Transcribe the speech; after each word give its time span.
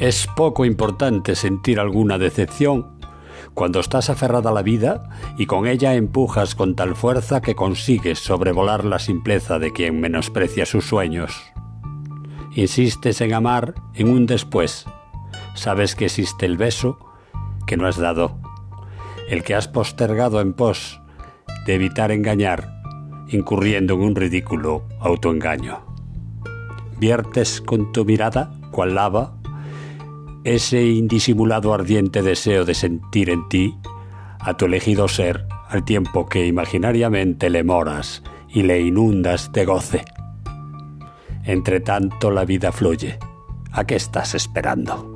Es 0.00 0.26
poco 0.26 0.64
importante 0.64 1.34
sentir 1.34 1.78
alguna 1.78 2.16
decepción 2.16 2.98
cuando 3.52 3.80
estás 3.80 4.08
aferrada 4.08 4.48
a 4.48 4.54
la 4.54 4.62
vida 4.62 5.10
y 5.36 5.44
con 5.44 5.66
ella 5.66 5.94
empujas 5.94 6.54
con 6.54 6.74
tal 6.74 6.96
fuerza 6.96 7.42
que 7.42 7.54
consigues 7.54 8.18
sobrevolar 8.18 8.86
la 8.86 8.98
simpleza 8.98 9.58
de 9.58 9.74
quien 9.74 10.00
menosprecia 10.00 10.64
sus 10.64 10.86
sueños. 10.86 11.38
Insistes 12.54 13.20
en 13.20 13.34
amar 13.34 13.74
en 13.92 14.08
un 14.08 14.24
después. 14.24 14.86
Sabes 15.54 15.94
que 15.94 16.06
existe 16.06 16.46
el 16.46 16.56
beso 16.56 16.98
que 17.66 17.76
no 17.76 17.86
has 17.86 17.98
dado, 17.98 18.38
el 19.28 19.44
que 19.44 19.54
has 19.54 19.68
postergado 19.68 20.40
en 20.40 20.54
pos 20.54 20.98
de 21.66 21.74
evitar 21.74 22.10
engañar, 22.10 22.72
incurriendo 23.28 23.94
en 23.94 24.00
un 24.00 24.16
ridículo 24.16 24.82
autoengaño. 24.98 25.84
Viertes 26.96 27.60
con 27.60 27.92
tu 27.92 28.06
mirada, 28.06 28.50
cual 28.70 28.94
lava, 28.94 29.39
ese 30.44 30.82
indisimulado 30.84 31.74
ardiente 31.74 32.22
deseo 32.22 32.64
de 32.64 32.74
sentir 32.74 33.30
en 33.30 33.48
ti 33.48 33.76
a 34.38 34.56
tu 34.56 34.66
elegido 34.66 35.08
ser 35.08 35.46
al 35.68 35.84
tiempo 35.84 36.26
que 36.26 36.46
imaginariamente 36.46 37.50
le 37.50 37.62
moras 37.62 38.22
y 38.48 38.62
le 38.62 38.80
inundas 38.80 39.52
de 39.52 39.64
goce. 39.64 40.04
Entre 41.44 41.80
tanto 41.80 42.30
la 42.30 42.44
vida 42.44 42.72
fluye. 42.72 43.18
¿A 43.72 43.84
qué 43.84 43.94
estás 43.96 44.34
esperando? 44.34 45.09